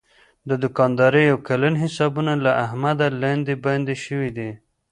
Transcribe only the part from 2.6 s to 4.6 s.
احمده لاندې باندې شوي دي.